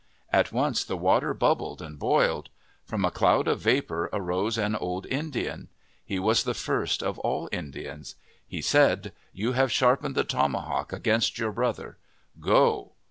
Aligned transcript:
At 0.33 0.51
once 0.51 0.83
the 0.83 0.97
water 0.97 1.31
bubbled 1.35 1.79
and 1.79 1.99
boiled. 1.99 2.49
From 2.85 3.05
a 3.05 3.11
cloud 3.11 3.47
of 3.47 3.59
vapor 3.59 4.09
arose 4.11 4.57
an 4.57 4.75
old 4.75 5.05
Indian. 5.05 5.67
He 6.03 6.17
was 6.17 6.43
the 6.43 6.55
first 6.55 7.03
of 7.03 7.19
all 7.19 7.47
Indians. 7.51 8.15
He 8.47 8.63
said, 8.63 9.13
"You 9.31 9.51
have 9.51 9.71
sharpened 9.71 10.15
the 10.15 10.23
tomahawk 10.23 10.91
against 10.91 11.37
your 11.37 11.51
brother. 11.51 11.99
Go. 12.39 12.93